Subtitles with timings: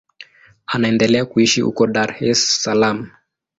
[0.65, 3.09] Anaendelea kuishi huko Dar es Salaam.